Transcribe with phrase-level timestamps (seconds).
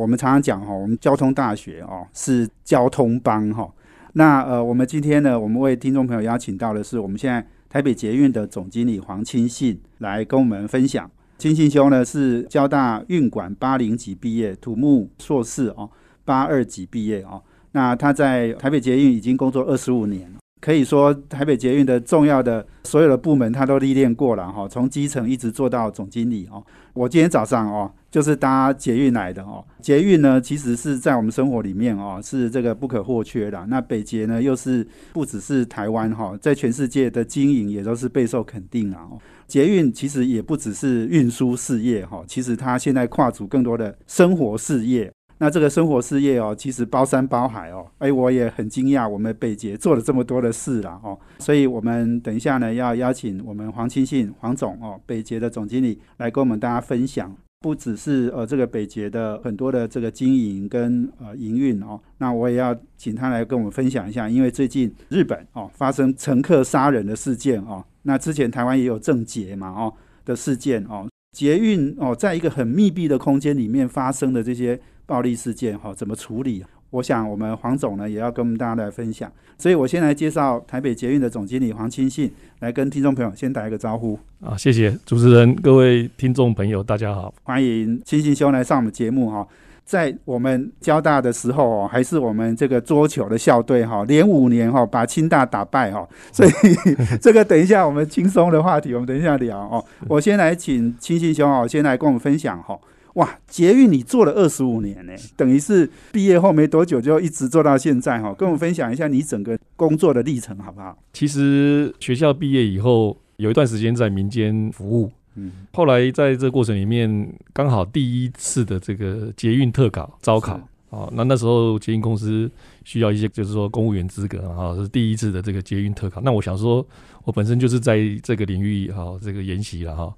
[0.00, 3.70] 我们常常讲哈，我们交通大学哦是交通帮哈。
[4.14, 11.08] 那呃，我们今天呢，我们为听众朋友邀请到的是我们现在台北捷运的总经理黄清信来跟我们分享。
[11.36, 15.90] 清信兄呢是交大运管八零级毕业，土木硕士哦，
[16.24, 17.42] 八二级毕业哦。
[17.72, 20.38] 那他在台北捷运已经工作二十五年了。
[20.60, 26.62] 可以说，台北捷运的重要的所有的部门，他都历练过了哈，从基层一直做到总经理哦。
[26.92, 29.64] 我今天早上哦，就是搭捷运来的哦。
[29.80, 33.64] 捷运呢，其实是在我们生活里面哦，是这个不可或缺的。
[33.68, 39.08] 那北捷呢，又是不只是台湾哈，在全世界的经营也都是备受肯定啊。
[39.46, 45.10] 捷运其实也不只是运输事业哈，其实它现在跨足更多的生活事业。
[45.42, 69.92] 那这个生活事业哦，其实包山包海哦，哎，我也很惊讶，我们北捷做了这么多的事了哦，所以我们等一下呢，要邀请我们黄清信黄总哦，北捷的总经理来跟我们大家分享，不只是呃这个北捷的很多的这个经营跟呃营运哦，那我也要请他来跟我们分享一下，因为最近日本哦发生乘客杀人的事件哦，那之前台湾也有政捷嘛哦
[70.24, 74.80] 的事件哦，捷运哦在一个很密闭的空间里面发生的这些。
[75.06, 76.64] 暴力事件哈怎么处理？
[76.90, 89.46] 我想我们黄总呢也要跟我们大家来分享，所以我先来介绍台北捷运的总经理黄清信，来跟听众朋友先打一个招呼啊，谢谢主持人，各位听众朋友大家好，欢迎清信兄来上我们节目哈。
[89.82, 96.50] 在我们交大的时候哦，还是我们这个桌球的校队哈，连五年哈把清大打败哈，所以
[97.20, 99.84] 这个等一下我们轻松的话题，我们等一下聊哦。
[100.06, 102.78] 我先来请清信兄哦，先来跟我们分享哈。
[103.14, 108.32] 哇，捷运你做了二十五年呢，等于是毕业后没多久就一直做到现在哈。
[108.34, 110.96] 跟我们分享一下你整个工作的历程好不好？
[111.12, 120.60] 其实学校毕业以后有一段时间在民间服务，嗯，后来在这过程里面刚好第一次的这个捷运特考招考。
[120.90, 122.50] 哦，那那时候捷运公司
[122.84, 126.20] 需要一些，就是说公务员资格啊，是第一次的这个捷运特考。
[126.20, 126.84] 那我想说，
[127.24, 130.12] 我本身就是在这个领域哈，这个研习了哈，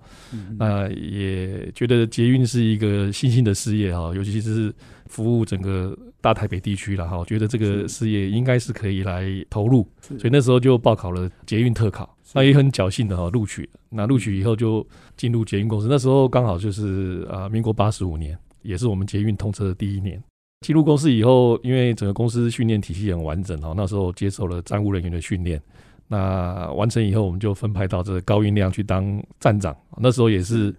[0.59, 4.75] 那也觉得捷运是一个新兴的事业哈，尤其是
[5.07, 13.69] 服务整个大台北地区了哈，觉得这个事业应该是可以来投入，所以那时候就报考了捷运特考，那也很侥幸的哈录取。
[13.91, 14.87] 那录取以后就
[15.19, 20.19] 进入捷运公司，那时候刚好就是啊，民国八十五年，也是我们捷运通车的第一年。
[20.63, 25.61] 进入公司以后，因为整个公司训练体系很完整哦，那时候接受了站务人员的训练。
[26.09, 29.75] 那完成以后，我们就分派到这个高运量去当站长。
[29.99, 30.75] 那时候也是，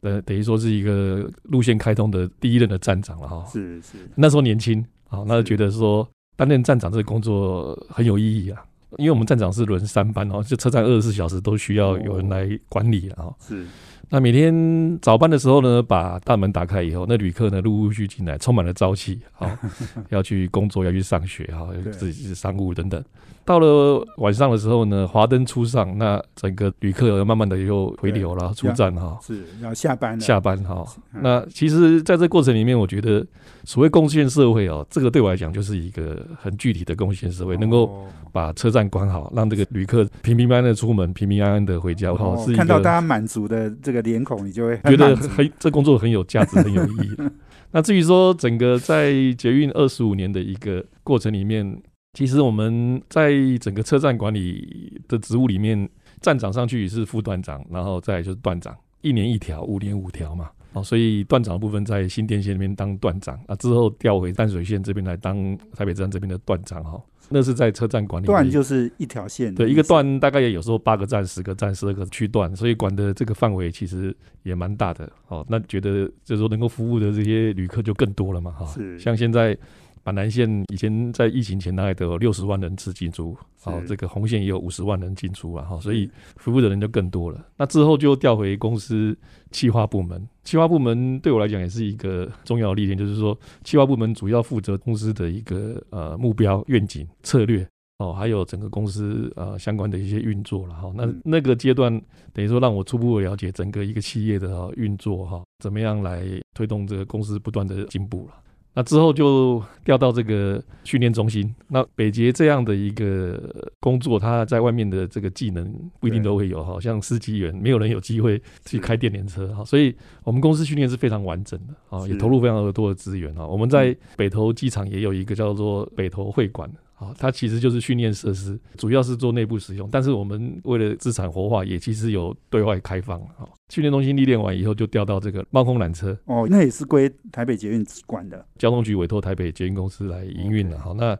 [0.00, 3.44] 呃，等于说是一个路线开通的第一任的站长了哈。
[3.50, 8.64] 是是，那时候年轻啊，那就觉得说担任站长这个工作很有意义啊。
[8.98, 13.32] 因为我们站长是轮三班哦，就车站二十四小时都需要有人来管理啊。
[13.40, 13.64] 是。
[14.12, 19.50] 那每天早班的时候呢，把大门打开以后，那旅客呢陆陆续进来，充满了朝气，好
[20.10, 23.02] 要去工作，要去上学，哈，自己是商务等等。
[23.44, 30.84] 到了晚上的时候呢，华灯初上，那整个旅客慢慢的又回流了，出站哈，是要下班了，下班哈。
[31.22, 33.26] 那其实在这过程里面，我觉得
[33.64, 47.16] 所谓贡献社会哦，这个对我来讲就是一个很具体的贡献社会，能够把车站管好，让这个旅客平平安安的出门，平平安安的回家，哦，是看到大家满足的这个脸孔，你就会觉得很这工作很有价值，很有意义。
[47.72, 51.82] 那至于说整个在捷运二十五年的一个过程里面。
[52.14, 55.88] 其实我们在整个车站管理的职务里面，
[56.20, 60.50] 站长上去也是副段长，然后再就是段长，一年一条，五年五条嘛。
[60.72, 67.00] 哦，所以段长的部分在新店线那边当段长啊，之后调回淡水线这边来当台北站这边的段长哈。
[67.28, 68.26] 那是在车站管理。
[68.26, 75.10] 段就是一条线，对，一个段大概也有时候八个站、十个站、十二个区段，所以管的这个范围其实也蛮大的。
[75.28, 78.66] 哦，那觉得就是说能够服务的这些旅客就更多了嘛哈。
[78.66, 79.56] 是，像现在。
[80.02, 87.44] 板南线以前在疫情前大概都有六十万人次进出，好，这个红线也有五十万人进出啊，哈，所以服务的人就更多了。
[87.56, 89.16] 那之后就调回公司
[89.52, 97.64] 企划部门，企划部门对我来讲也是一个重要的历练，就是说企划部门主要负责公司的一个呃目标、愿景、策略
[97.98, 100.92] 哦，还有整个公司呃相关的一些运作了哈。
[100.96, 101.92] 那那个阶段
[102.32, 106.24] 等于说让我初步了解整个一个企业的运作哈，怎么样来
[106.54, 108.34] 推动这个公司不断的进步了。
[108.74, 111.54] 那之后就调到这个训练中心。
[111.68, 119.64] 那北捷这样的一个工作，他在外面的这个技能不一定都会有哈，像司机员，没有人有机会去开电联车哈。
[119.64, 123.46] 所以我们公司训练是非常完整的啊，也投入非常多的资源啊。
[123.46, 126.70] 我们在北投机场也有一个叫做北投会馆。
[127.02, 129.88] 啊，它其实就是训练设施，主要是做内部使用。
[129.90, 133.20] 但是我们为了资产活化，也其实有对外开放。
[133.20, 136.16] 啊，训练中心历练完以后，就调到这个猫空缆车。
[136.26, 140.78] 哦，那也是归台北捷运管的，交通局委托台北捷运公司来营运的。
[140.78, 141.18] 好，那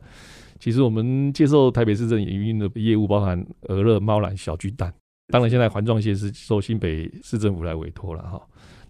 [0.61, 4.93] 其实我们接受台北市政营运的业务，包含鹅乐、猫缆、小巨蛋。
[5.29, 8.23] 当然，现在环状线是受新北市政府来委托了。
[8.23, 8.41] 哈。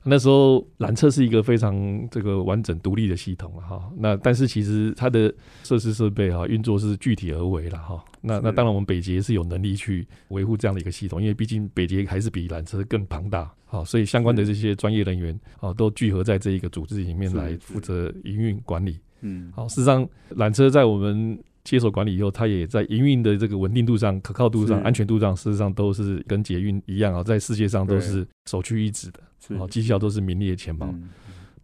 [0.04, 5.32] 那时候缆车是一个非常这个完整独立的系统了哈，那但是其实它的
[5.62, 21.38] 设施设备哈运作是具体而为了哈，那那当然我们北捷是有能力去维护这样的一个系统，因为毕竟北捷还是比缆车更庞大，好，所以相关的这些专业人员啊都聚合在这一个组织里面来负责营运管理，嗯，好，事实上缆车在我们。
[21.64, 29.20] 接手管理以后，它也在营运的这个稳定度上、可靠度上、安全度上，事实上都是跟捷运一样啊，在世界上都是首屈一指的，
[29.56, 30.93] 好绩效都是名列前茅。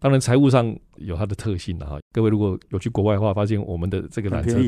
[0.01, 1.99] 当然，财务上有它的特性的哈。
[2.13, 4.59] 各位如果有去国外的话，发现我们的这个缆车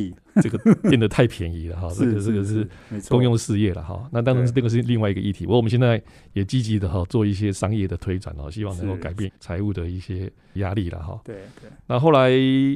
[0.43, 1.89] 这个变得太便宜了哈。
[1.97, 2.69] 这个这个是
[3.09, 4.09] 公用事业了哈。
[4.13, 5.45] 那当然是这个是另外一个议题。
[5.45, 11.21] 不过我们现在也积极的哈做一些商业的推展哦，希望能够改变财务的一些压力了哈。
[11.25, 11.71] 对对。
[11.87, 12.31] 那后来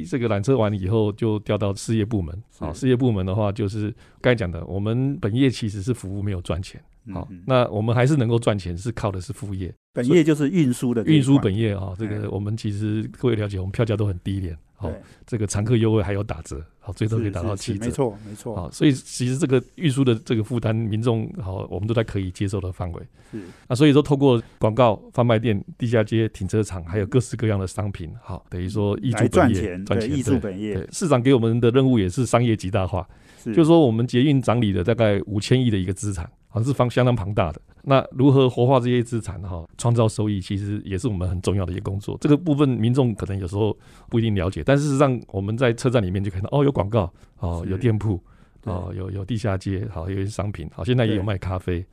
[0.07, 2.41] 这个缆车完以后，就调到事业部门。
[2.57, 6.81] 好，事业部门的话，就是刚才讲的，我们本业其实是服务，没有赚钱。
[7.13, 9.73] 好，那我们还是能够赚钱，是靠的是副业。
[9.93, 14.57] 本业就是运输的运输本业啊，这个我们其实各位了解，我们票价都很低廉。
[14.77, 14.91] 好，
[15.25, 17.85] 这个常客优惠还有打折，好，最多可以打到七折。
[17.85, 18.53] 没错，没错。
[18.53, 23.01] 好，所以其实这个运输的这个负担，民众好，我们都在可以接受的范围。
[23.31, 23.41] 是。
[23.69, 30.85] 那所以说，透过广告、贩卖店、地下街、停车场，还有各式各样的商品，好，等于说易助本业，赚钱，易助本业。
[30.91, 33.07] 市长给我们的任务也是商业极大化，
[33.45, 36.29] 就是说我们捷运掌理的大概五千亿的一个资产。
[36.55, 42.17] 还是方相当庞大的，那如何活化这些资产哈，创造收益，其实也是我们很重要的一个工作。
[42.21, 43.77] 这个部分民众可能有时候
[44.09, 48.17] 不一定了解，但事实上我们在车站里面就看到，哦，有广告，哦，有店铺，
[48.63, 51.85] 哦，有有地下街，好，有一些商品，好，现在也有卖咖啡。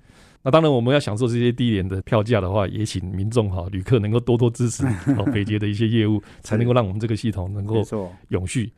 [0.44, 4.87] 那当然我们要享受这些低廉的票价的话，也请民众哈，旅客能够多多支持
[5.19, 7.85] 哦，北捷的一些业务，才能够让我们这个系统能够
[8.29, 8.73] 永续。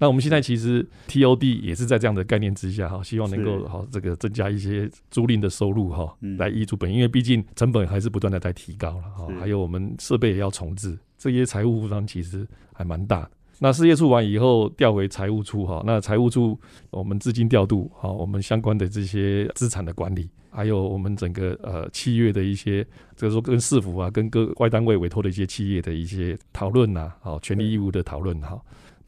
[0.00, 13.30] 那我们现在其实 TOD 也是在这样的概念之下哈，希望能够好这个增加一些租赁的收入哈，来依租本，因为毕竟成本还是不断的在提高了哈，还有我们设备也要重置，这些财务负担其实还蛮大的。
[13.58, 16.58] 那事业处完以后调回财务处哈，那财务处
[16.88, 22.82] 我们资金调度好，我们相关的这些资产的管理，还有我们整个呃契约的一些，
[23.16, 28.58] 就是说跟市府啊，跟各外单位委托的一些企业的一些讨论呐，好权利义务的讨论哈。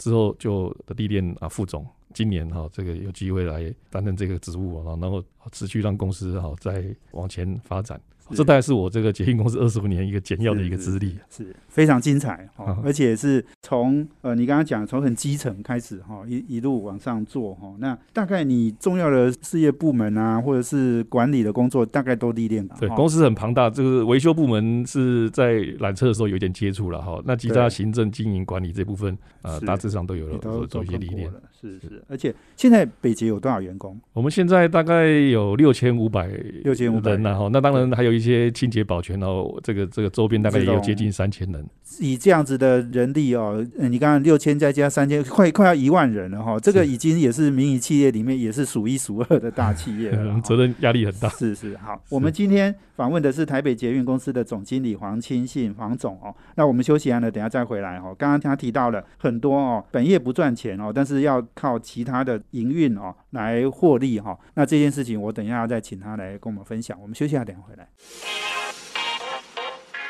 [0.02, 5.22] 之后就历练啊，副总，今年哈这个有机会来担任这个职务啊，然后
[5.52, 8.00] 持续让公司哈在往前发展。
[8.32, 17.75] 这大概是我这个捷运公司二十五年一个简要的一个资历，是非常精彩哈，而且是从呃你刚刚讲从很基层开始哈，一一路往上做哈。
[17.79, 27.20] 那大概你重要的事业部门啊，或者是管理的工作，大概都历练对，公司很庞大，这个维修部门是在缆车的时候有点接触了哈。
[27.25, 31.31] 那其他行政、经营、管理这部分啊，大致上都有了做一些历练。
[31.62, 33.96] 是是，而且现在北捷有多少员工？
[34.13, 36.27] 我们现在大概有六千五百
[36.65, 41.65] 六千五百人然后那当然还有一些清洁保全哦，这个这个周边大概也有接近三千人。
[42.01, 46.58] 以这样子的人力哦，你刚刚六千再加三千，快快要一万人了哈。
[46.58, 51.29] 这个已经也是民营企业里面也是数一数二的大企业了，责任压力很大。
[51.29, 56.34] 是是，好，我们今天访问的是台北捷运公司的总经理黄清信黄总哦。
[56.56, 58.15] 那我们休息完了，等下再回来哦。
[58.19, 64.39] 刚刚他提到了很多哦，本业不赚钱哦，但是要靠其他的营运哦来获利哈。
[64.55, 66.99] 那这件事情我等一下再请他来跟我们分享。
[67.01, 67.89] 我们休息下，等下回来。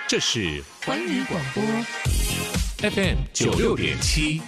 [0.08, 1.62] 这是环宇广播
[2.90, 4.42] FM 九六点七，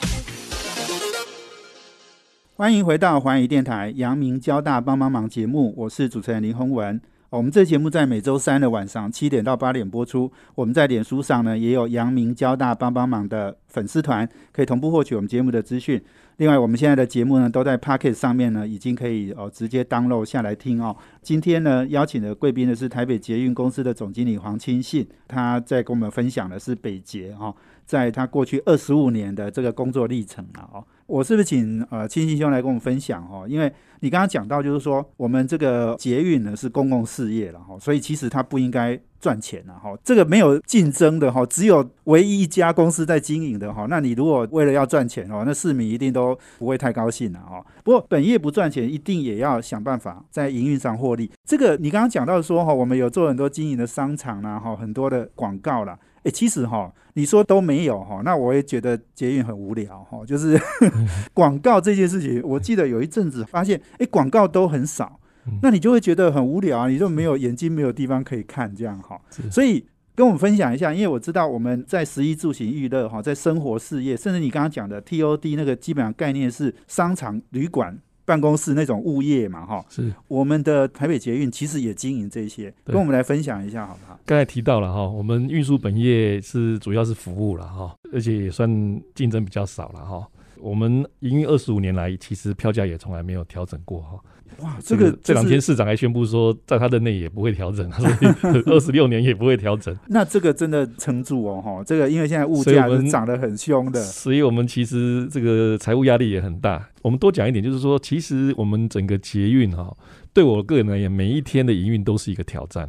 [2.55, 7.01] 欢迎回到环宇电台阳明交大帮帮忙节目，我是主持人林宏文。
[7.37, 10.31] 我们这节目在每周三的晚上七点到八点播出。
[10.55, 16.01] 我们在脸书上呢也有阳明交大帮帮忙的粉丝团，可以同步获取我们节目的资讯。
[16.37, 20.97] 另外，我们现在的节目呢，都在 Pocket 上面呢，已经可以哦直接 download 下来听哦。
[21.23, 27.53] 今天呢，邀请的贵宾呢是台北捷运公司的总经理黄清信，他在跟我们分享的是北捷哈，
[27.85, 30.85] 在他过去二十五年的这个工作历程啊哦。
[31.07, 33.45] 我是不是请呃清新兄来跟我们分享哈？
[33.47, 39.95] 因为你刚刚讲到，就是说我们这个捷运呢是公共事业了哈，所以其实它不应该赚钱了哈。
[40.03, 43.87] 这个没有竞争的哈，只有唯一一家公司在经营的哈。
[43.89, 47.65] 那你如果为了要赚钱哦，那市民一定都不会太高兴了哈。
[47.83, 51.31] 不过本业不赚钱，一定也要想办法在营运上获利。
[51.47, 55.99] 这个你刚刚讲到说哈，我们有做很多经营的商场啦哈，很多的广告啦。
[56.25, 60.25] 哎，其实哈，你说都没有哈，那我也觉得捷运很无聊哈。
[60.27, 60.59] 就是
[61.33, 65.21] 广告这件事情，我记得有一阵子发现，哎，广告都很少，
[65.63, 69.21] 那你就会觉得很无聊啊，你就没有眼睛没有地方可以看这样哈。
[69.51, 77.99] 所以跟我们分享一下，因为我知道我们在十一住行娱乐哈，在生活事业，甚至你刚刚讲的 TOD 那个基本上概念是商场旅馆。
[78.25, 84.19] 办公室那种物业嘛，哈，是我们的台北捷运其实也经营这些，跟我们来分享一下好不好？
[84.25, 88.69] 刚才提到了哈，我们运输本业是主要是服务了哈，而且也算
[89.15, 90.27] 竞争比较少了哈。
[90.59, 94.19] 我们营运二十五年来，其实票价也从来没有调整过哈。
[94.61, 99.97] 哇，这个这两天市长还宣布说，在他的内也不会调整，所以 二十六年也不会调整。
[100.09, 106.89] 那这个真的撑住哦，哈，这个因为现在物价是涨得很凶的，所以我们其实这个财务压力也很大。
[107.03, 109.95] 我们多讲一点，就是说，其实我们整个捷运哈，
[110.33, 112.89] 对我个人而言，每一天的营运都是一个挑战。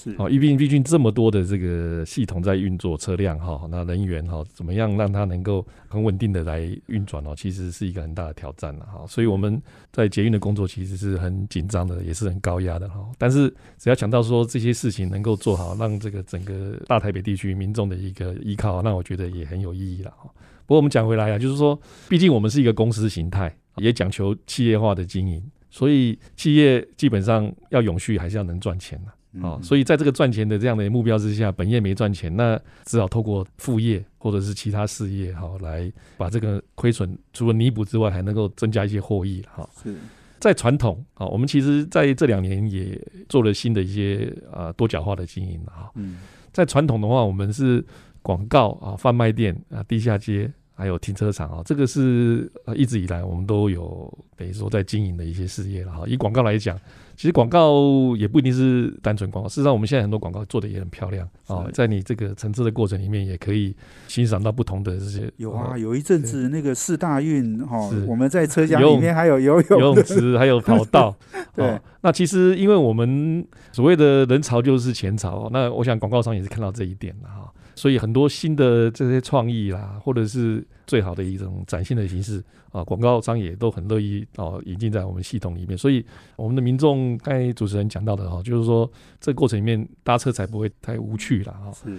[0.00, 9.04] 是好，毕竟毕竟这么多的这个系统在运作，车辆哈，那人员哈，怎么样让它能够很稳定的来运转哦，其实是一个很大的挑战了哈。
[9.08, 13.04] 所以我们在捷运的工作其实是很紧张的，也是很高压的哈。
[13.18, 20.30] 但是只要强调说这些事情能够做好，让这个整个大台北地区民众的一个依靠，那我觉得也很有意义了哈。
[20.64, 21.76] 不过我们讲回来啊，就是说，
[22.08, 29.12] 毕竟我们是一个公司形态，也讲求企业化的经营，所以企业基本上要永续，还是要能赚钱的。
[29.42, 39.68] 哦，所以在这个赚钱的这样的目标之下，本业没赚钱，那只好透过副业或者是其他事业，哈，来把这个亏损除了弥补之外，还能够增加一些获益，哈。
[39.82, 39.94] 是
[40.40, 45.90] 在传统啊，我们其实在这两年也做了新的一些啊多角化的经营啊。
[45.94, 46.18] 嗯，
[46.52, 47.84] 在传统的话，我们是
[48.22, 50.50] 广告啊、贩卖店啊、地下街。
[50.78, 56.04] 还有停车场啊，这个是呃一直以来我们都有等于说在经营的一些事业了哈。
[56.06, 56.78] 以广告来讲，
[57.18, 63.74] 其实广告也不一定是单纯广告，事实上我们现在很多广告做的也很漂亮啊，在你这个乘车的过程里面也可以
[64.06, 65.28] 欣赏到不同的这些。
[65.36, 71.12] 有啊，有一阵子那个四大运哈，我们在车厢里面还有游泳 游泳池，还有跑道。
[71.56, 77.52] 对，那其实因为我们所谓的人潮就是钱潮，那我想广告商也是看到这一点了哈。
[77.74, 82.42] 所以很多新的这些创意啦，或者是最好的一种展现的形式
[82.72, 85.78] 啊，广告商也都很乐意哦引进在我们系统里面。
[85.78, 86.04] 所以
[86.34, 88.90] 我们的民众，刚才主持人讲到的哈，就是说
[89.20, 91.70] 这过程里面搭车才不会太无趣了哈。
[91.72, 91.96] 是，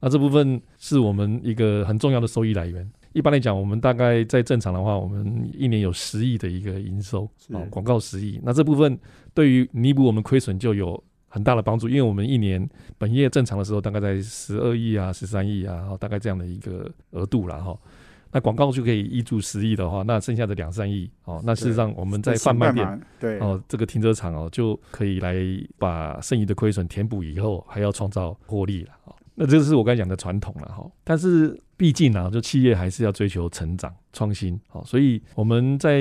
[0.00, 2.88] 那这部分是我们一个很重要的收益来源。
[3.12, 8.40] 一般来讲，我们大概在正常的话，我们一年有十亿的一个营收啊，广告十亿。
[8.44, 8.98] 那这部分
[9.34, 11.02] 对于弥补我们亏损就有。
[11.30, 12.66] 很大的帮助，因为我们一年
[12.96, 17.78] 本业正常的时候，大概在十二亿啊、十三亿啊，大概这样的一个额度了哈。
[18.30, 25.34] 那广告就可以一注十亿的话，那剩下的两三亿哦，那事实上我们在贩卖店对哦，这个停车场哦，就可以来
[25.78, 29.14] 把剩余的亏损填补以后，还要创造获利了啊。
[29.40, 36.00] 那这是我刚才讲的传统了哈，但是毕竟呢，就企业还是要追求成长创新，好，所以我们在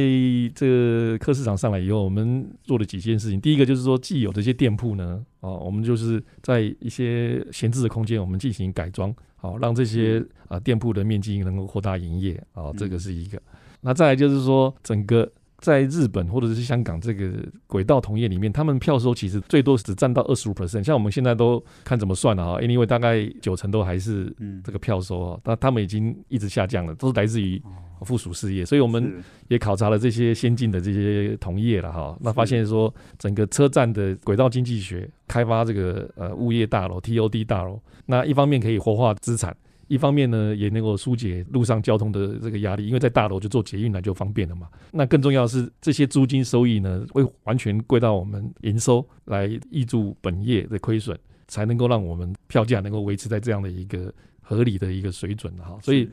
[0.56, 3.39] 这个客市场上来以后，我们做了几件事情。
[3.39, 13.39] 第一个就是说，既有这些店铺呢，啊，我们就是在一些闲置的空间，我们进行改装，好，让这些啊店铺的面积能够扩大营业，啊，这个是一个。
[13.82, 15.32] 那再来就是说，整个。
[15.59, 17.31] 在日本或者是香港这个
[17.65, 20.83] 轨道同业里面，他们票收其实最多只占到二十五 percent。
[20.83, 24.31] 像我们现在都看怎么算了哈，anyway 大概九成都还是
[24.63, 27.61] 这个票收啊，那他们已经一直下降了，都是来自于
[28.01, 28.63] 附属事业。
[28.63, 39.55] 所以我们也考察了这些先进的这些同业了哈，那发现说整个车站的轨道经济学开发这个呃物业大楼 TOD 大楼，那一方面可以活化资产。
[39.88, 44.67] 一方面呢，也能够疏解路上交通的这个压力，因为在大楼就做捷运来就方便了嘛。
[44.91, 51.17] 那更重要是，这些租金收益呢，会完全归到我们营收来挹注本业的亏损，
[51.48, 55.77] 才能够让我们票价能够维持在这样的一个合理的一个水准哈。
[55.82, 56.10] 所以，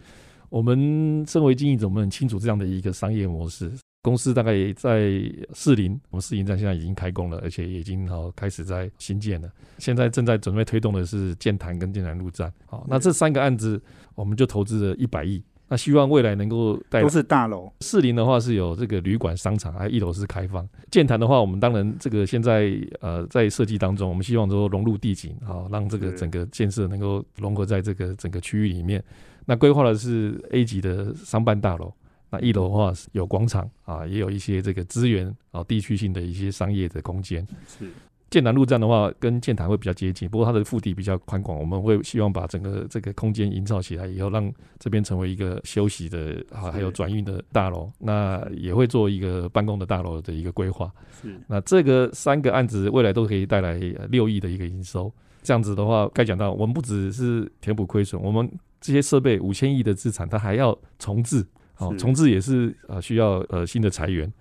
[0.49, 3.71] 我们身为经营者，我们很清楚这样的一个商业模式。
[4.05, 5.01] 公司大概也在
[5.55, 9.51] 士林，我们士林站现在已经开工了，而且已经好开始在新建了。
[9.79, 12.53] 现在正在准备推动的是建潭跟建南路站。
[12.67, 13.81] 好，那这三个案子
[14.15, 15.43] 我们就投资了一百亿。
[15.69, 17.73] 那希望未来能够带都是大楼。
[17.81, 20.69] 士林的话是有这个旅馆、商场，还有一楼是开放。
[20.91, 29.03] 建潭的话，我们当然这个现在呃在设计当中，我们希望说融入地景，好让这个整个建设能够融合在这个整个区域里面。
[29.47, 31.91] 那规划的是 A 级的商办大楼。
[32.35, 37.47] 那一楼的话有广场啊，也有一些这个资源啊，地区性的一些商业的空间。
[37.67, 37.91] 是。
[38.31, 47.89] 建南路站的话，跟建潭会比较接近，不过它的腹地比较宽广，我们会希望把整个这个空间营造起来以后，让这边成为一个休息的啊，还有转运的大楼。
[48.01, 50.93] 那也会做一个办公的大楼的一个规划。
[51.23, 51.39] 是。
[51.47, 53.75] 那这个三个案子未来都可以带来
[54.11, 55.13] 六亿的一个营收。
[55.45, 58.51] 这样子的话，该讲到我们不只是填补亏损，我们
[58.81, 61.47] 这些设备五千亿的资产，它还要重置。
[61.75, 64.33] 好，重置也是啊，需要呃新的裁员。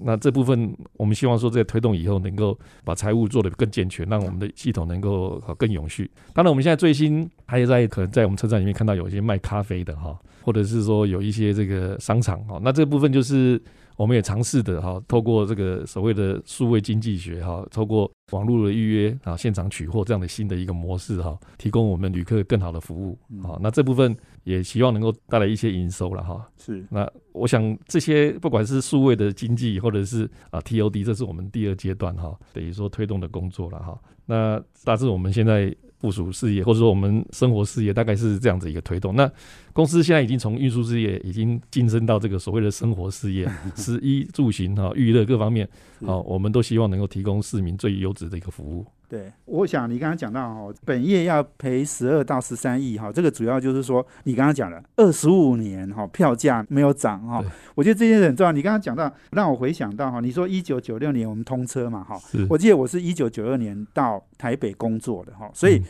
[0.00, 6.10] 那这部分，我们希望说，在推动以后，能够把财务做得更健全，让我们的系统能够更永续。
[6.32, 12.58] 当然，我们现在最新还有在可能在我们车站里面看到有一些卖咖啡的哈，或者是说有一些这个商场哈。
[12.62, 13.62] 那这部分就是
[13.96, 23.58] 我们也尝试的哈，透过这个所谓的数位经济学哈，透过网络的预约啊，现场取货这样的新的一个模式哈，提供我们旅客更好的服务啊。
[23.60, 24.16] 那这部分。
[24.44, 26.44] 也希望能够带来一些营收了哈。
[26.58, 33.96] 是，那我想这些不管是数位的经济，或者是啊 TOD，这是我们第二阶段哈，等于说推动的工作了哈。
[34.26, 39.14] 那大致我们现在部署事业，或者说我们生活事业，大概是这样子一个推动。
[39.14, 39.30] 那
[39.72, 45.68] 公司现在已经从运输事业已经晋升到这个所谓的生活事业， 食衣住行哈，娱乐各方面，
[46.04, 48.86] 好，我们都希望能够提供市民最优质的一个服务。
[49.08, 58.52] 对，我想你刚刚讲到哈，本业要赔十二到十三亿哈，这个主要就是说你刚刚讲了二十五年哈，票价没有涨哈，我觉得这些很重要。
[58.52, 65.82] 你刚刚讲到，让我回想到哈，你说一九九六年我们通车嘛哈，我记得我是一九九二年到台北工作的哈，所以。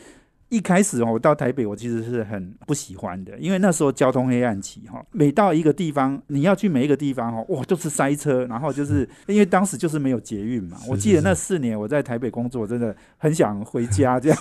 [0.53, 5.03] 一开始哦，我到台北，我其实是很不喜欢的，因为那时候交通黑暗期哈。
[5.11, 10.77] 每到一个地方，你要去每一个地方哈，哇，都是塞车，然后就是 因为当时就是没有捷运嘛。
[10.87, 14.37] 我记得那四年我在台北工作，真的很想回家这样。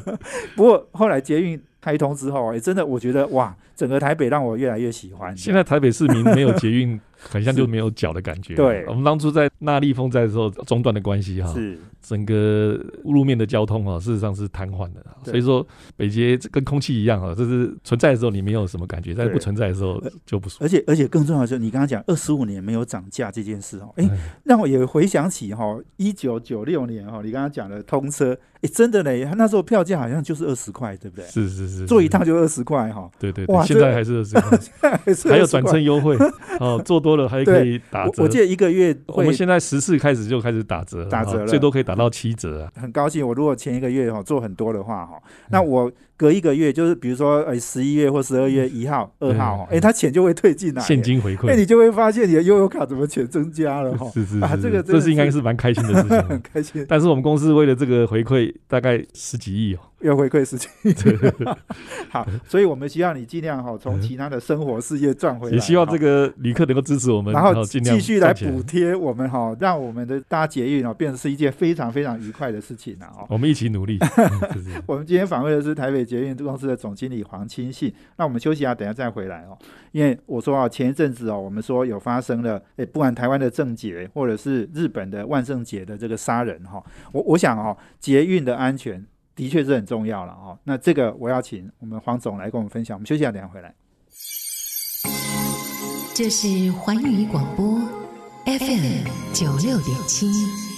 [0.54, 5.36] 不过后来捷运开通之后，也真的我觉得哇，整个台北让我越来越喜欢。
[5.36, 6.98] 现在台北市民没有捷运。
[7.30, 8.54] 很像就没有脚的感觉。
[8.54, 15.02] 对，我们当初在那立风在的时候中断的关系哈，是整个路面的交通啊，事实上是瘫痪的。
[15.22, 20.64] 所以说北捷跟空气一样啊，就是存在的时候你没有什么感觉，但是不存在的时候就不舒服。
[20.64, 24.06] 而且而且更重要的是，你刚刚讲二十五年没有涨价这件事哦，哎，
[24.42, 31.24] 让我也回想起哈，一九九六年哈，你刚刚讲的通车，哎，真的嘞，那时候票价好像就是二十块，对不对？
[31.26, 33.10] 是是是，坐一趟就二十块哈。
[33.18, 34.34] 对对，哇，现在还是二十
[34.80, 35.00] 块，
[35.30, 36.16] 还有转乘优惠
[36.60, 37.14] 哦，坐多。
[37.14, 42.72] 了还可以打折，我记得一个月，我们现在十四开始就开始打折，打折了，最多可以打到七折啊！
[42.74, 45.92] 很高兴，我如果前一个月哈做很多的话哈，那我。
[46.24, 54.10] 隔一个月，就是比如说，呃，十一月或十二月一号、二号，哎，他钱就会退进来，现金回馈，哎，你就会发现你的悠游卡怎么钱增加了哈。
[54.14, 56.82] 是是啊，这个这是应该是蛮开心的事情， 很开心。
[56.88, 60.94] 但是我们公司为了这个回馈，大概十几亿哦，要回馈十几亿。
[62.08, 73.12] 好，所以我们希望你尽量哈，从其他的生活事业赚回来，也希望这个旅客能够支持我们，然后继续来补贴我们哈，让我们的搭捷运哦，变成是一件非常非常愉快的事情啊！
[73.18, 73.98] 哦，我们一起努力。
[74.86, 76.74] 我们今天访问的是台北捷运公司的。
[76.84, 79.56] 总经理黄清信，那我们休息一下，等下再回来哦。
[79.92, 89.02] 因为我说啊，前一阵子哦，我们说有发生了，诶，不管台湾的政捷或者是日本的万圣节的这个杀人哈，我我想哦，捷运的安全
[89.34, 90.58] 的确是很重要了哦。
[90.64, 92.96] 那这个我要请我们黄总来跟我们分享。
[92.96, 93.74] 我们休息一下，等下回来。
[96.12, 97.80] 这是环宇广播
[98.44, 100.73] FM 九六点七。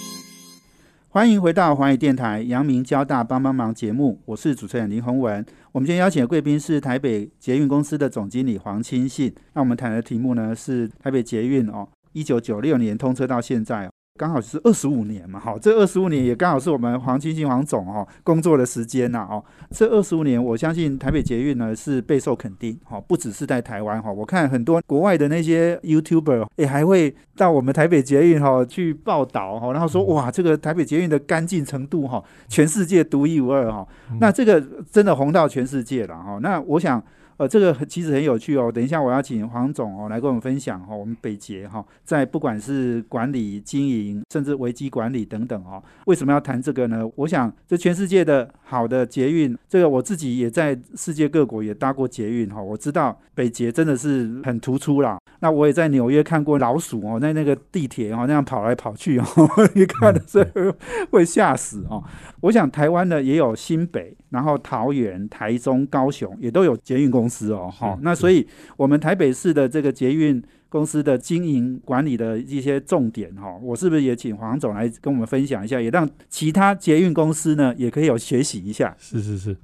[1.17, 5.43] 欢迎回到华语电台阳明交大帮帮忙节目，我是主持人林宏文。
[5.73, 9.35] 我们今天邀请的贵宾是台北捷运公司的总经理黄清信。
[9.55, 13.91] 那我们谈的题目呢是台北捷运哦，一九九六年通车到现在哦。
[14.17, 33.87] 刚好是二十五年嘛，好，这二十五年也刚好是我们黄清信黄总哦工作的时间呐，哦，这二十五年我相信台北捷运呢是备受肯定，哈，不只是在台湾哈，我看很多国外的那些 YouTuber 也还会到我们台北捷运哈去报道哈，然后说哇，这个台北捷运的干净程度哈，全世界独一无二哈，
[34.21, 37.03] 那这个真的红到全世界了哈，那我想。
[37.39, 38.73] 呃，这个其实很有趣哦。
[38.73, 47.07] 等一下，我要请黄总哦来跟我们分享哈，我们北捷哈在不管是管理、经营，甚至危机管理等等哦，为什么要谈这个呢？
[47.15, 55.19] 我想，这全世界的好的捷运，这个我自己也在世界各国也搭过捷运哈，我知道北捷真的是很突出啦。
[55.41, 59.25] 那我也在纽约看过老鼠哦，在那个地铁哦那样跑来跑去哦，
[59.75, 60.75] 你看的时候
[61.11, 62.03] 会吓死哦。
[62.41, 67.26] 我想台湾呢也有新北，然后桃园、台中、高雄也都有捷运公。
[67.27, 78.95] 公司哦，好，那所以我们台北市的这个捷运公司的经营管理的一些重点哈，我是不是也请黄总来跟我们分享一下，也让其他捷运公司呢也可以有学习一下？
[78.97, 79.57] 是是是，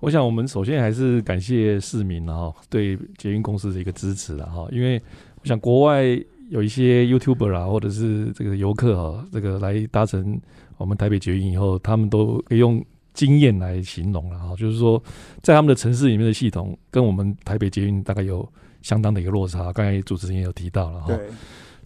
[0.00, 4.98] 我想我们首先还是感谢市民哈对捷运公司的一个支持了哈，因为
[5.42, 6.02] 我想国外
[6.48, 10.40] 有一些 YouTuber 啊，或者是这个游客啊，这个来搭乘
[10.78, 12.82] 我们台北捷运以后，他们都可以用
[13.26, 15.02] 经验来形容了哈，就是说
[15.42, 18.48] 在他们的城市里面的系统跟我们台北捷运大概有
[18.80, 19.70] 相当的一个落差。
[19.72, 21.08] 刚才主持人也有提到了哈，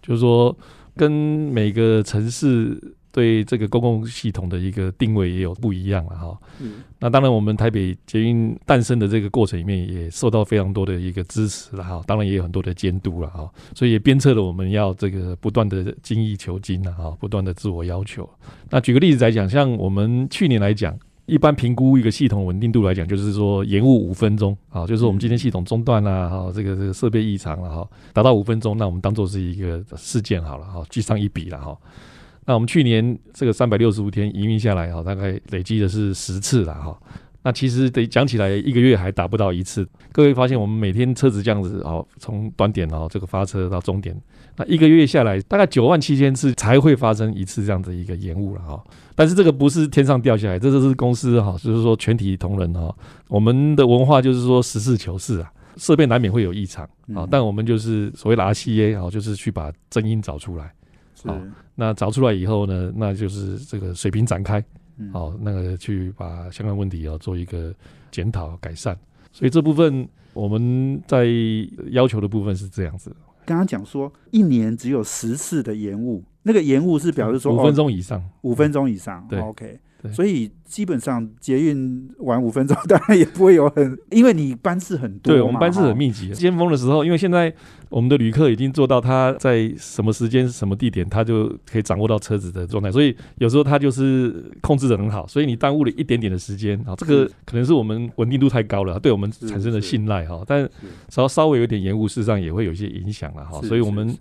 [0.01, 0.57] 就是说
[0.97, 2.81] 跟每个城市。
[3.15, 6.37] 对这个公共系统的一个定位也有不一样了哈。
[6.59, 12.03] 嗯，那当然，我们台北捷运诞生的这个过程里面，也受到非常多的一个支持了哈。
[12.09, 13.49] 当然，也有很多的监督了哈。
[13.73, 18.29] 所以也鞭策了我们要这个不断的精益求精了哈，不断的自我要求。
[18.69, 31.77] 那举个例子来讲，像我们去年来讲，一般评估一个系统稳定度来讲，就是说延误五分钟啊，就是我们今天系统中断啦哈，这个这个设备异常了哈，达到五分钟，那我们当做是一个事件好了哈，记上一笔了哈。
[32.45, 36.99] 那我们去年这个三百六十五天营运下来哈，大概累积的是十次了哈。
[37.43, 39.87] 那其实得讲起来，一个月还达不到一次。
[40.13, 44.15] 各位发现，我们每天车子这样子哦，从端点哦这个发车到终点，
[44.57, 48.83] 那一个月下来，大概九万七千次才会发生一次这样的一个延误了哈。
[49.17, 52.95] 但是这个不是天上掉下来，这就是公司哈，就是说全体同仁哈，
[53.29, 60.73] 我们的文化就是说实事求是啊，设备难免会有异常啊，但我们就是所谓的 RCA 啊，就是去把真因找出来。
[61.25, 61.41] 好，
[61.75, 64.63] 那找出来以后呢，那就是这个水平展开，
[65.13, 67.75] 好，那个去把相关问题要做一个
[68.11, 68.97] 检讨改善。
[69.33, 71.27] 所以这部分我们在
[71.91, 73.15] 要求的部分是这样子。
[73.45, 79.27] 刚刚讲说一年只有十次的延误，那个延误是表示说五分钟以上，五分钟以上。
[79.29, 79.79] 对，OK。
[80.13, 85.33] 所以基本上捷运晚五分钟，当然也不会有很， 因为你班次很多。
[85.33, 86.31] 对我们班次很密集。
[86.31, 87.53] 尖峰的时候，因为现在
[87.89, 95.27] 我们的旅客已经做到他在什么时间、什么地点，他就可以掌握到车子的状态，所以有时候他就是控制的很好。
[95.27, 100.43] 所以你耽误了一点点的时间啊，这个可能是我们稳定度太高了，对我们产生了信赖哈。
[100.47, 100.69] 但
[101.09, 103.61] 稍稍微有点延误，事实上也会有一些影响了哈。
[103.63, 104.17] 所以我们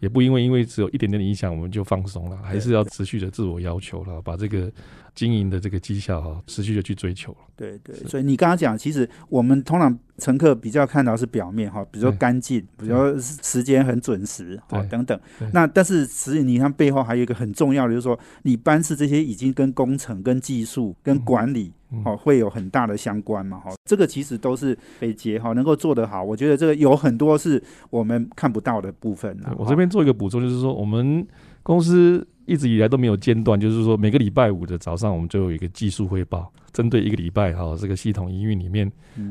[0.00, 4.70] 也不因为因为只有一点点的影响，我们就放松了，还是要持续的自我要求了，把这个。
[5.14, 15.18] 经营的这个绩效哈，持续的去追求了对对，所以你刚刚讲，其实我们通常乘客比较看到是表面哈，比如说干净，比如说时间很准时，好等等。
[15.52, 21.72] 那但是实际你看背后还有一个很重要的，就是说你班次这些已经跟工程、跟技术、跟管理
[22.04, 23.70] 哦会有很大的相关嘛哈。
[23.84, 29.38] 这个其实都是北捷哈能够做得好，我觉得这个有很多是我们看不到的部分。
[29.56, 31.24] 我这边做一个补充，就是说我们
[31.62, 32.26] 公司。
[32.46, 38.90] 一直以来都没有间断，就是说每个礼拜五的早上，我们就有一个技术汇报，针对一个礼拜哈，这个系统营运里面，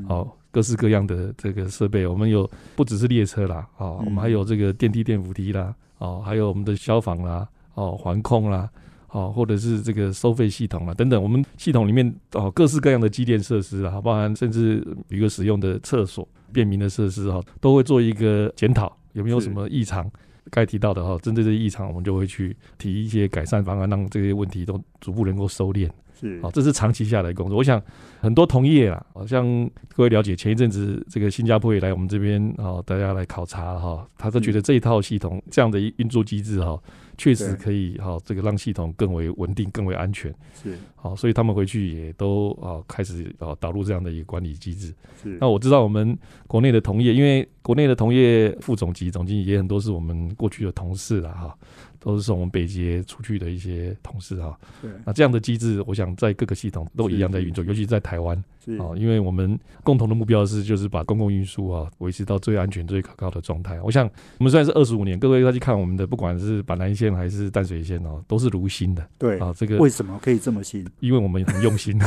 [0.10, 8.70] 哦，各式各样的这个设备，我们有不只是列车啦，哦，我们还有这个电梯、电扶梯啦，哦，还有我们的消防啦，哦，环控啦，
[9.10, 20.10] 哦，或者是这个收费系统啦等等，我们系统里面哦，各式各样的机电设施啊，包含甚至一个使用的厕所、便民的设施哈，都会做一个检讨，有没有什么异常。
[20.52, 25.90] 该提到的哈，针对这些异常，我们就会去提一些改善方案，让这些问题都逐步能够收敛。
[26.20, 27.58] 是，好，这是长期下来工作。
[27.58, 27.82] 我想
[28.22, 36.80] 很多同业啊，好像各位了解，前一阵子这个新加坡也来我们这边啊，大家来考察哈，他都觉得这一套系统这样的运作机制哈。
[37.18, 40.34] 确实可以哈，这个让系统更为稳定、更为安全。
[40.62, 44.94] 是好，所以他们回去也都啊开始啊导入这样的一个管理机制。
[45.22, 51.58] 是那我知道我们国内的同业，因为国内的同业副总级、总经理也很多是我们过去的同事了哈。
[52.00, 58.44] 都是从我们北捷出去的一些同事哈，对，那这样的机制，我想在各个系统都一样在运作，尤其在台湾，
[58.78, 63.80] 啊，因为我们共同的目标是就是把公共运输啊维持到最安全、最可靠的状态。
[63.82, 69.06] 我想我们虽然是二十五年，各位再去看我们的，不管是板南线还是淡水线哦，都是如新的。
[69.18, 70.86] 对啊，这个为什么可以这么新？
[71.00, 72.00] 因为我们很用心。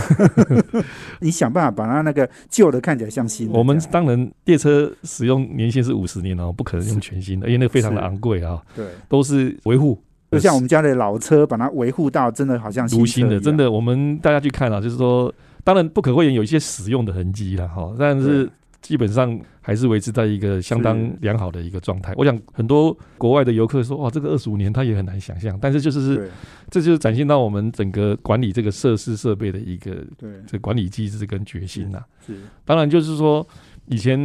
[1.21, 3.51] 你想办法把它那个旧的看起来像新。
[3.51, 8.63] 我们当然列车使用年限是五十年哦，不可能用全新的，因为那个非常的昂贵啊。
[8.75, 10.01] 对，都是维护。
[10.33, 15.33] 就像我们家的老车，把它维护到真的好像如新的，真的，我们大家去看啊，就是说，
[15.67, 18.49] 当然不可讳言有一些使用的痕迹了哈，但是
[18.81, 22.15] 基本上还是维持在一个相当良好的一个状态。
[22.17, 26.31] 我想很多国外的游客说，哇，这个二十五年他也很难想象，但是就是是，
[26.71, 32.01] 这就是展现到我们整个管理这个设施设备的一个对这管理机制跟决心呐。
[32.25, 33.45] 是，当然就是说。
[33.89, 34.19] 以前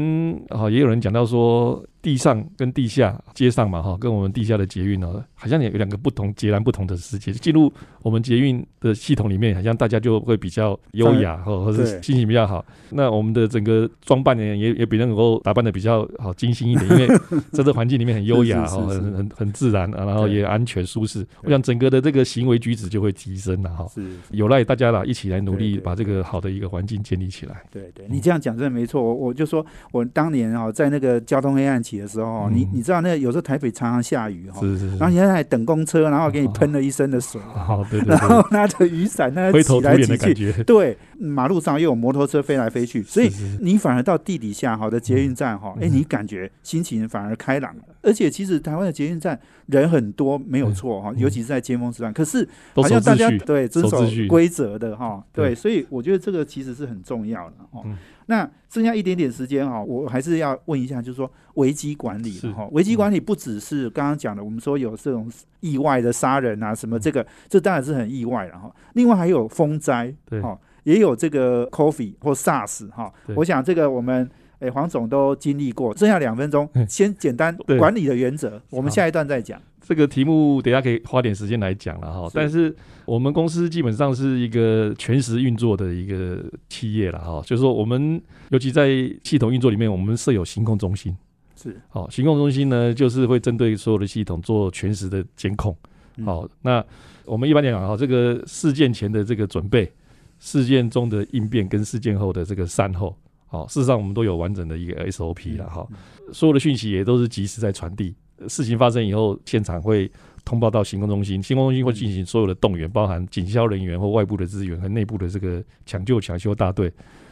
[0.50, 7.32] 啊，也有人讲到说，地上跟地下街上嘛，哈，跟我们地下的捷运呢，好像也有两个不同、截然不同的世界。
[7.32, 12.66] 进入我们捷运的系统里面，好像大家就会比较优雅，或或是心情比较好。
[12.90, 17.08] 那我们的整个装扮呢，也也比能够打扮的比较好、精心一点，因为
[17.54, 21.24] 在这环境里面很优雅，哈，很很很自然，然后也安全舒适。
[21.44, 23.88] 我想整个的这个行为举止就会提升了，哈。
[23.94, 27.62] 是，有赖大家啦，一起来努力，把这个好的一个环境建立起来。
[27.70, 29.46] 对对，你这样讲真的没错，我我就。
[29.52, 31.91] 说我当年啊，在那个交通黑暗期。
[31.92, 34.62] 期的时候哦，你你知道那有时候台北常常下雨哈，
[34.98, 37.42] 然后你在等公车，然后给你喷了一身的水，
[38.08, 45.92] 然后，拿着雨伞那灰头土挤来挤脸的感去，对，马路上又有摩托车飞来飞去，所以你反而到地底下好的捷运站哈，哎、嗯。
[45.92, 47.84] 你感觉心情反而开朗了。
[48.02, 51.20] 而且其实台湾的捷运站人很多，没有错哈，嗯。
[51.20, 52.14] 尤其是在尖峰时段。
[52.14, 54.00] 可是好像大家对遵守
[54.30, 57.86] 规则的哈，对，所以我觉得这个其实是很重要的哦。
[58.32, 68.74] 嗯那剩下一点点时间哈，我还是要问一下，就是说危机管理是哈，危机管理不只是刚刚讲的，我们说有这种意外的杀人啊什么，这个这当然是很意外了哈。
[68.94, 73.36] 另外还有风灾，对哈，也有这个 coffee 或 SARS 哈对。
[73.36, 74.30] 我想这个我们
[74.62, 79.62] 诶黄总都经历过，剩下两分钟，嗯先简单管理的原则，我们下一段再讲。
[79.82, 82.30] 这个题目等下可以花点时间来讲了哈。
[82.34, 82.74] 但是
[83.06, 88.90] 我们公司基本上是一个全时运作的一个企业了哈，就是说我们尤其在
[89.24, 91.16] 系统运作里面，我们设有行控中心。
[91.56, 95.76] 是好，行控中心呢，就是会针对所有的系统做全时的监控。
[96.18, 96.84] 嗯好，那
[97.26, 99.92] 我们一般讲哈，这个事件前的这个准备，
[100.40, 103.16] 事件中的应变跟事件后的这个善后，
[103.52, 105.86] 好，事实上我们都有完整的一个 SOP 了哈。
[106.32, 108.16] 所有的讯息也都是及时在传递。
[108.38, 110.10] 呃事情发生以后，现场会
[110.46, 116.90] 通报到行控中心，行控中心会进行所有的动员，包含警消人员或外部的资源和内部的这个抢救抢修大队。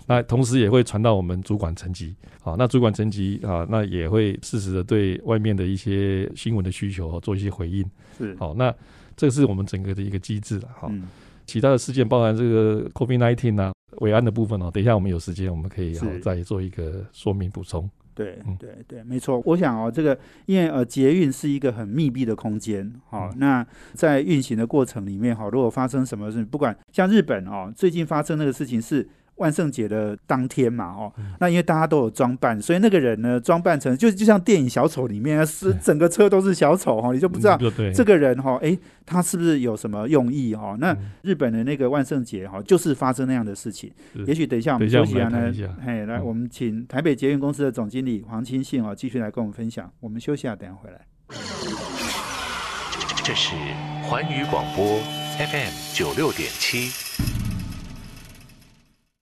[0.08, 7.89] 那同时也会传到我们主管层级，好，那主管层级啊，那也会适时的对外面的一些新闻的需求哦做一些回应。
[8.17, 8.75] 是好，那
[9.15, 10.67] 这是我们整个的一个机制了。
[10.75, 11.08] 好，嗯
[11.49, 17.89] 其他的事件包含这个 COVID nineteen 啊、伟安的部分哦，等一下我们有时间我们可以好再做一个说明补充。
[18.13, 19.41] 对嗯对对，没错。
[19.45, 29.07] 我想哦，这个因为呃，捷运是一个很密闭的空间，好、嗯那在运行的过程里面，哈，如果发生什么事，不管像日本哦，最近发生那个事情是。
[29.39, 37.58] 万圣节的当天嘛，哦，嗯那因为大家都有装扮，所以那个人呢，装扮成就就像电影小丑里面，是整个车都是小丑哈，你就不知道
[37.93, 40.75] 这个人哈，哎，他是不是有什么用意哈？
[40.80, 43.91] 那嗯日本的那个万圣节哈，就是发生那样的事情。
[44.28, 49.91] 也许等一下我们等一下休息啊呢我们来谈一下，嘿，来，嗯我们请台北捷运公司的总经理黄清信哦，继续来跟我们分享。
[49.99, 50.99] 我们休息啊，等下回来。
[53.23, 53.56] 这是
[54.04, 54.99] 环宇广播
[55.38, 57.38] FM 九六点七。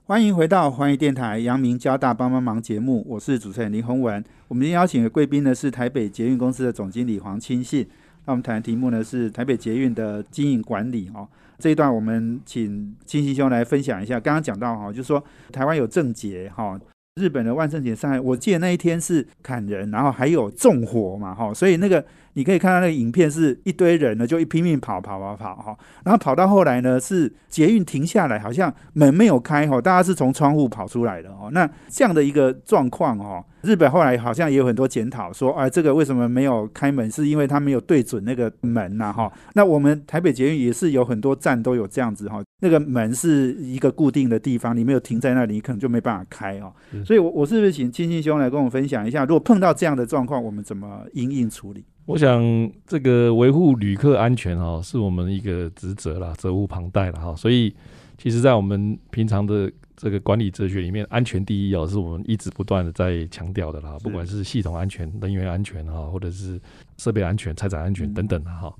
[0.07, 4.23] 欢迎回到环宇电台阳明交大帮帮忙节目，我是主持人林宏文。
[4.47, 7.85] 我们今天邀请的贵宾呢是台北捷运公司的总经理黄清信。
[8.23, 11.27] 那我们谈的题目呢是台北捷运的经营管理哦。
[11.59, 14.17] 这一段我们请清信兄来分享一下。
[14.17, 16.79] 刚刚讲到哈，就是说台湾有正节哈，
[17.15, 22.01] 日本的万圣节上海，我记得那一天是砍人，然后还有纵火嘛哈，所以那个
[22.37, 31.49] 你可以看到那个影片是一堆人呢就一拼命跑跑跑跑哈，然后跑到后来呢是捷运停下来，好像门没有开哈，大家是从窗户跑出来的哦。
[31.51, 39.33] 那这样的一个状况哦，日本后来好像也有很多检讨说，啊，这个为什么没有开门，是因为他没有对准那个门呐、哈。
[39.55, 46.71] 那我们台北捷运也是有很多站都有这样子哈，那个门是一个固定的地方，你没有停在那里，你可能就没办法开哦。
[47.03, 51.83] 所以我，我是不是请亲信兄来跟我分享一下，如果碰到这样的状况，我们怎么应应处理？
[52.07, 52.41] 我想
[52.85, 57.35] 这个维护旅客安全哈，是我们一个职责啦，责无旁贷了哈。
[57.35, 57.75] 所以，
[58.17, 63.97] 其实，在我们平常的这个管理哲学里面，安全第一哦，是我们一直不断的在强调的啦。
[64.01, 66.57] 不管是系统安全、人员安全哈，或者是
[66.97, 68.73] 设备安全、财产安全嗯等等的哈。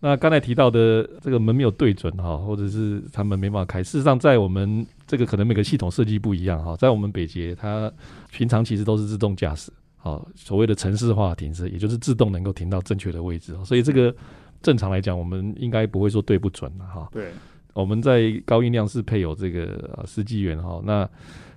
[0.00, 3.84] 那刚才提到的这个门没有对准哈，或者是他们没办法开。
[3.84, 7.88] 事实上，在我们这个可能每个系统设计不一样哈，在我们北捷，它
[8.32, 9.70] 平常其实都是自动驾驶。
[10.04, 14.14] 好，所谓的城市化停车，也就是自动能够停到正确的位置，所以这个
[14.60, 17.08] 正常来讲，我们应该不会说对不准了哈。
[17.10, 17.32] 对，
[17.72, 21.08] 我们在高音量是配有这个呃司机员哈，那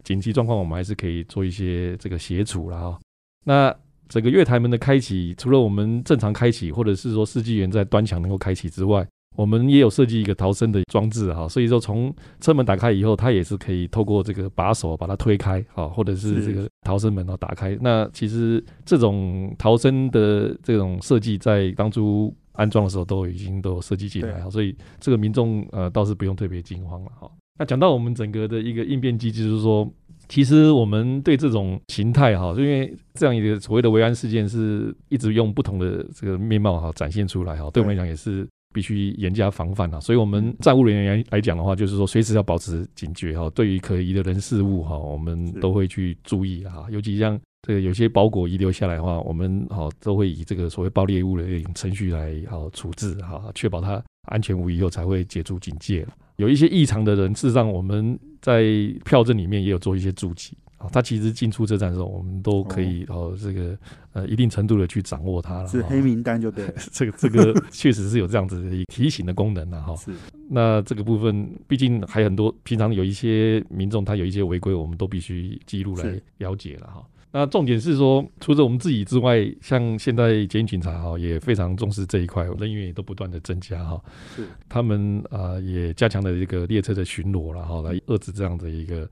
[0.01, 2.97] 紧急状况我们还是可以做一些这个协助了哈。
[3.43, 3.75] 那
[4.07, 9.05] 整个月台门的开启，除了我们正常开启，或者是说司机员在端墙能够开启之外，
[9.37, 17.77] 我们也有设计一个逃生的装置哈，所以说从车门打开以后，它也是可以透过这个把手把它推开哈，或者是是这个逃生门哦打开。
[17.79, 27.29] 那其实这种逃生的这种设计在当初安装的时候都已经都有设计进来哈，所以这个民众呃倒是不用特别惊慌了哈。
[27.59, 29.87] 那讲到我们整个的一个应变机制，就是说。
[30.29, 39.99] 其实我们对这种形态哈，就因为这样一个所谓的维安事件是一直用不同的这个面貌哈展现出来哈，对我们来讲也是必须严加防范啊。
[39.99, 46.85] 所以我们站务人员来来讲的话，就是说随时要保持警觉哈，对于可疑的人事物哈，我们都会去注意哈。
[46.89, 56.05] 尤其像这个有些包裹遗留下来的话，我们好都会以这个所谓爆裂物的程序来好处置哈，确保它安全无虞后才会解除警戒。
[56.37, 58.63] 有一些异常的人，事实上我们在
[59.03, 63.75] 票证里面也有做一些注记啊，它其实进出车站的时候，我们都可以哦，这个
[64.13, 65.67] 呃一定程度的去掌握它了。
[65.67, 66.73] 是黑名单就对了。
[66.93, 69.95] 这个这个确实是有这样子的一提醒的功能了哈。
[69.95, 70.11] 是。
[70.47, 77.03] 那这个部分，毕竟还有很多平常有一些民众他有一些违规，我们都必须记录来了解了哈。
[77.31, 83.99] 那重点是说，除了我们自己之外，像现在检警察哈也非常重视这一块，人员也都不断的增加哈。
[84.35, 84.45] 是。
[84.69, 89.09] 他们啊也加强了这个列车的巡逻了哈，来遏制这样的一个。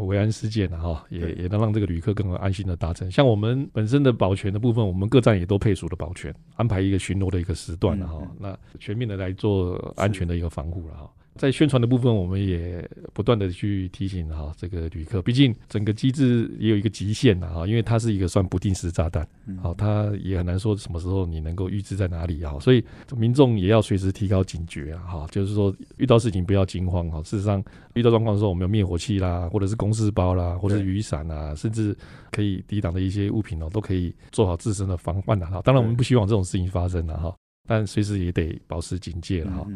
[0.00, 3.10] 维安事件啊哈，也也能让这个旅客更安心的达成。
[3.10, 8.20] 像我们本身的保全的部分，我们各站也都配属的保全，安排一个巡逻的一个时段了哈。
[8.38, 11.10] 那全面的来做安全的一个防护了哈。
[11.36, 19.26] 在宣传的部分，我们也不断的去提醒哈这个旅客，毕竟整个机制也有一个极限的哈，因为它是一个算不定时炸弹，
[19.60, 22.84] 好，它也很难说什么时候你能够预知在哪里哈，所以
[23.16, 27.62] 民众也要随时提高警觉啊哈，就是说遇到事情不要惊慌哈，事实上
[27.94, 31.96] 遇到状况的时候，我们有灭火器啦，或者是公事包啦，或者是雨伞啊，甚至
[32.30, 35.60] 可以抵挡的一些物品哦，都可以做好自身的防范的哈。
[35.64, 37.34] 当然我们不希望这种事情发生了哈，
[37.68, 39.66] 但随时也得保持警戒了哈。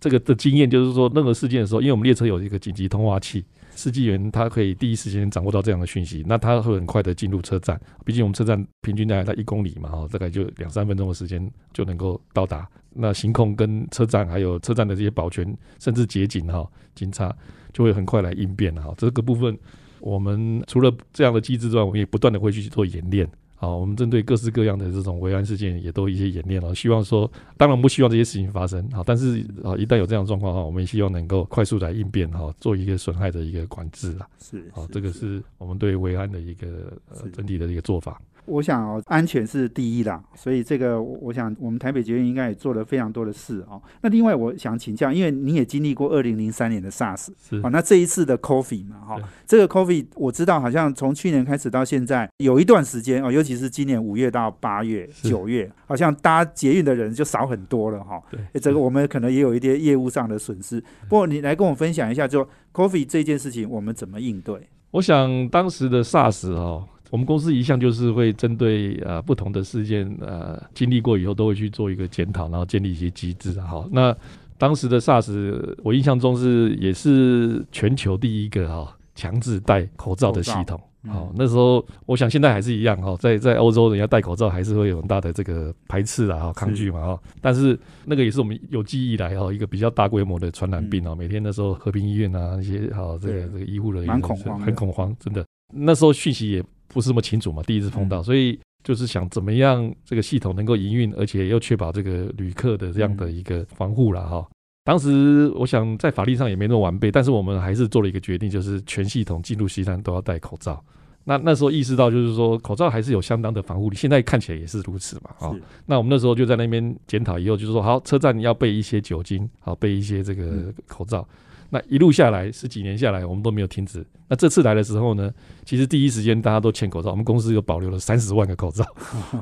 [0.00, 7.80] 这个的经验就是说，任何事件的时候，因为我们列车有一个紧急通话器，司机员他可以第一时间掌握到这样的讯息，那他会很快的进入车站。
[8.04, 12.68] 毕竟我们车站平均大概在一公里嘛，哈，大概就两三分钟的时间就能够到达。
[12.94, 17.34] 那行控跟车站还有车站的这些保全，甚至捷警哈，警察
[17.72, 18.94] 就会很快来应变了哈。
[18.96, 19.56] 这个部分，
[20.00, 23.28] 我们除了这样的机制之外，我们也不断的会去做演练。
[23.60, 26.72] 好，我们针对各式各样的这种维安事件，也都一些演练了。
[26.76, 28.88] 希望说，当然不希望这些事情发生。
[28.92, 34.28] 好，但是啊，一旦有这样的状况哈，我们也希望能够快速来应变哈，做一个损害的一个管制啊。
[34.38, 38.22] 是，好，这个是我们对维安的一个呃整体的一个做法。
[38.48, 43.80] 我想哦，安全是第一啦，所以这个我想我们台北捷运应该也做了非常多的事哦。
[44.00, 58.20] 那另外我想请教，因为你也经历过二零零三年的 SARS，是那这一次的 Coffee 嘛，哈，这个 Coffee 我知道好像从去年开始到现在有一段时间哦，尤其是今年五月到八月、九月，好像搭捷运的人就少很多了哈。
[58.30, 60.80] 对，这个我们可能也有一些业务上的损失。
[61.08, 64.68] 不过你来跟我分享一下，就 Coffee 这件事情我们怎么应对？
[64.92, 66.88] 我想当时的 SARS 哦。
[67.10, 73.66] 我们公司一向就是会针对呃不同的事件呃经历过以后都会去做一个检讨，然后建立一些机制啊。
[73.66, 74.14] 好，那
[74.58, 80.78] 当时的 SARS 我印象中是也是全球第一个哈强制戴口罩的系统。
[81.06, 87.18] 好，那时候我想现在还是一样哈，在在欧洲人家戴口罩还是会有很大的这个排斥啊，哈抗拒嘛哈。
[87.40, 91.14] 但是那个也是我们有记忆以来哈一个比较大规模的传染病啊。
[91.14, 95.42] 每天那时候和平医院啊那些好这个这个医护人员蛮恐慌，很恐慌，真的。
[95.72, 96.64] 那时候讯息也。
[96.88, 104.46] 不是那么清楚嘛，第一次碰到，所以就是想怎么样这个系统能够营运，而且又确保这个旅客的这样的一个防护了哈。
[104.84, 110.82] 当时我想在法律上也没那么完备，但是我们还是做了一个决定，就是全系统进入西山都要戴口罩。
[111.24, 115.54] 那那时候意识到就是说口罩还是有相当的防护力，现在看起来也是如此嘛啊。
[115.84, 121.28] 那我们那时候就在那边检讨以后，就是说好车站要备一些酒精，好备一些这个口罩。
[121.70, 124.04] 那一路下来十几年下来，我们都没有停止。
[124.28, 125.30] 那这次来的时候呢，
[125.64, 128.84] 其实第一时间大家都欠口罩，我们公司又保留了三十万个口罩，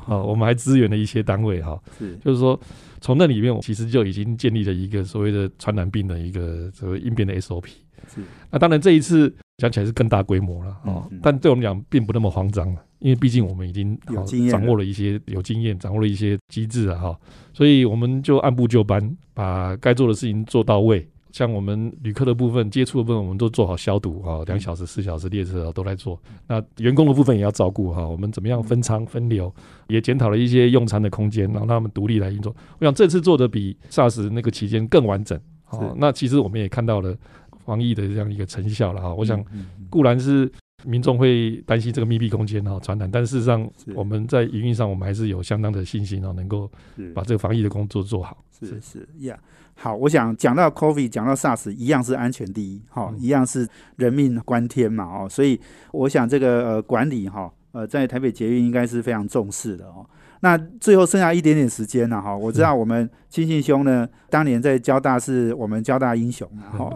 [0.05, 2.59] 啊， 我们还支援了一些单位哈，是，就是说
[2.99, 7.65] 从那里面，我其实就已经建立了一个所谓的传染病的一个所谓应变的 SOP。
[8.13, 17.19] 是，那当然这一次讲起来是更大规模了啊，但对我们讲并不那么慌张了，因为毕竟我们已经有掌握了一些有经验，掌握了一些机制啊哈，
[17.53, 21.05] 所以我们就按部就班，把该做的事情做到位。
[21.37, 26.19] 像我们旅客的部分、接触的部分，我们都做好消毒啊，两小时、四小时列车都在做。
[26.47, 29.53] 那员工的部分也要照顾哈，我们怎么样分仓分流，
[29.87, 32.55] 也检讨了一些用餐的空间，让他们独立来运作。
[32.79, 35.39] 我想这次做的比 SARS 那个期间更完整。
[35.63, 37.15] 好，那其实我们也看到了
[37.63, 39.13] 防疫的这样一个成效了哈。
[39.13, 39.45] 我想
[39.91, 40.51] 固然是。
[40.85, 46.71] 民众会担心这个密闭空间哈传染，但事实上我们在营运上，我们还是有相当的信心哦，能够
[47.15, 48.37] 把这个防疫的工作做好。
[48.51, 49.37] 是是呀，
[49.79, 55.59] 好，我想讲到 COVID，讲到 SARS，一样是安全第一，哈，一样是人命关天嘛，哦，所以
[55.91, 60.03] 我想这个呃管理哈，呃，在台北捷运应该是非常重视的哦。
[60.41, 66.93] 那最后剩下一点点时间了哈，我知道我们亲信兄呢，当年在交大是我们交大英雄啊哈，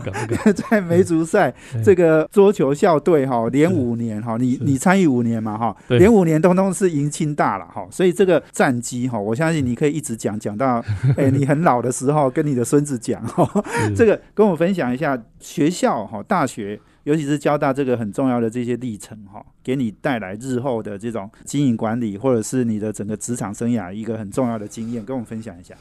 [0.52, 10.82] 在梅竹赛这个桌球校队哈，连五年哈，你你参与五年嘛哈，连五年通通是赢清大了哈，所以这个战绩哈，我相信你可以一直讲讲到
[11.16, 16.80] 哎你很老的时候，跟你的孙子讲哈，这个跟我分享一下学校哈，大学。
[17.08, 25.74] 尤其是交大这个很重要的这些历程哈，给你带来日后的这种经营管理，或者是你的整个职场生涯一个很重要的经验，跟我们分享一下。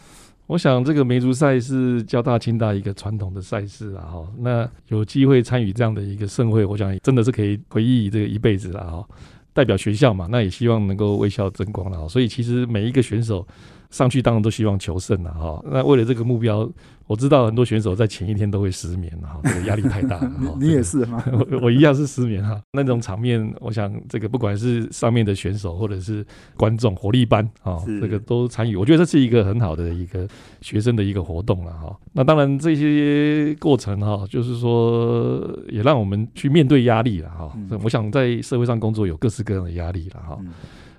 [0.46, 9.06] 我想这个梅竹赛是交大、清大一个传统的赛事啊，哈，那有机会参与这样的一个盛会，我想真的是可以回忆这个一辈子了哈。
[9.52, 12.08] 代表学校嘛，那也希望能够为校争光了哈。
[12.08, 13.46] 所以其实每一个选手
[13.90, 15.62] 上去，当然都希望求胜了哈。
[15.70, 16.72] 那为了这个目标。
[17.08, 20.32] 我知道很多选手在前一天都会失眠哈，这个压力太大了。
[20.60, 21.24] 你也是吗？
[21.32, 22.62] 我我一样是失眠哈。
[22.74, 28.76] 那种场面，我想这个不管是上面的选手或者是观众，火力班啊，这个都参与。
[28.76, 30.28] 我觉得这是一个很好的一个
[30.62, 31.96] 学生的一个活动了哈。
[32.12, 37.52] 那当然这些过程哈，就是说也让我们去面对压力了哈。
[37.84, 40.38] 我想在社会上工作有各式各样的压力了哈。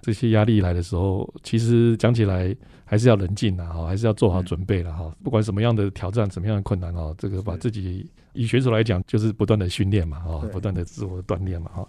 [0.03, 2.55] 这些压力来的时候，其实讲起来。
[2.91, 5.15] 还是要冷静的哈，还是要做好准备了哈。
[5.23, 11.87] 不管什么样的挑战，什么样的困难哈，这个把自己以选手来讲，就是不断的训练嘛哈，不断的自我锻炼嘛哈。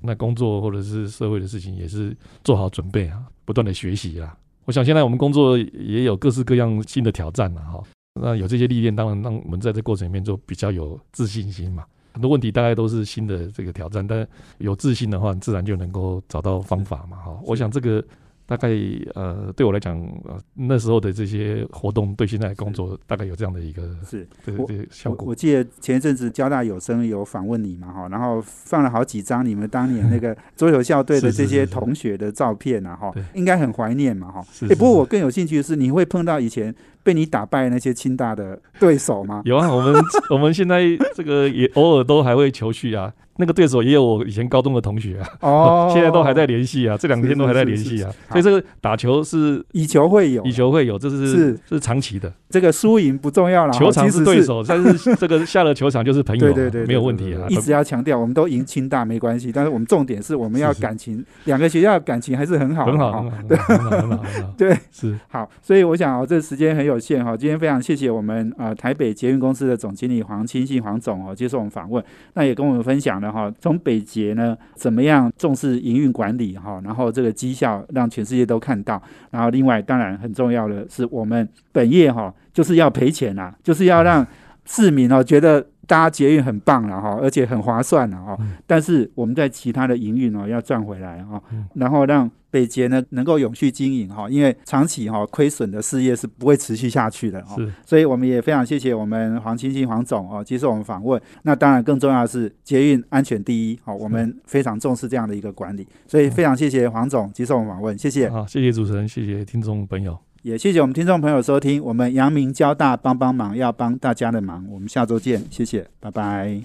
[0.00, 4.36] 那工作或者是社会的事情，也是做好准备啊，不断的学习啦。
[4.64, 7.80] 我想现在我们工作也有各式各样新的挑战了哈。
[8.20, 11.84] 那有这些历练，当然让我们在这过程里面就比较有自信心嘛。
[12.12, 14.26] 很多问题大概都是新的这个挑战，但
[14.58, 17.38] 有自信的话，自然就能够找到方法嘛哈。
[17.44, 18.04] 我想这个。
[18.52, 18.68] 大概
[19.14, 25.26] 呃，对我来讲，呃，那时候的这些活动，对现在工作大概有这样的一个是这个这个效果。
[25.28, 34.44] 我记得前一阵子交大有声有访问你嘛，哈，然后放了好几张你们当年那个 桌球校队的这些同学的照片啊，哈，应该很怀念嘛，哈。
[34.68, 39.40] 哎，不过我更有兴趣的是，你会碰到以前被你打败那些清大的对手吗？
[39.46, 39.94] 有啊，我们
[40.28, 40.82] 我们现在
[41.14, 43.10] 这个也偶尔都还会求续啊。
[43.42, 51.58] 那个对手也有我以前高中的同学啊，哦， 现在都还在联系啊，这两天都还在联系啊，所以这个打球是以球会友，以球会友，这是是。
[51.68, 52.32] 是长期的。
[52.48, 57.46] 这个输赢不重要了，球场是对手，但是这个下了球场就是朋友，对对对，没有问题啊。
[57.48, 64.24] 一直要强调，我们都赢清大没关系，但是我们重点是我们要感情，两个学校感情还是很好，很好，很好，很好，
[64.56, 65.18] 对，是。
[65.28, 65.48] 好。
[65.62, 82.32] 所以我想哦，这时间很有限哈，今天非常谢谢我们呃台北捷运公司的总经理黄清信黄总哦接受我们访问，那也跟我们分享了哈，从北捷呢怎么样重视营运管理哈，然后这个绩效让全世界都看到，然后另外当然很重要的是我们本业哈。
[82.52, 84.26] 就是要赔钱啊，就是要让
[84.66, 88.36] 市民哦觉得搭捷运很棒了哈，而且很划算了哈。
[88.66, 91.42] 但是我们在其他的营运哦要赚回来哈，
[91.76, 97.56] 然后让北捷呢能够永续经营哈，因为长期哈亏损的事业是不会持续下去的哈。
[97.86, 101.20] 所以我们也非常谢谢我们黄清新黄总哦接受我们访问。
[101.44, 105.88] 那当然更重要的是捷运安全第一好，我们非常重视这样的一个管理。
[106.06, 108.28] 所以非常谢谢黄总接受我们访问，谢谢。
[108.28, 110.18] 好，谢谢主持人，谢谢听众朋友。
[110.42, 116.60] 也谢谢我们听众朋友收听，我们阳明交大帮帮忙，要帮大家的忙，我们下周见，谢谢，拜拜。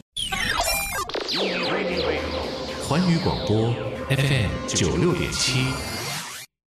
[2.88, 5.97] 环宇广播 FM 九六点七。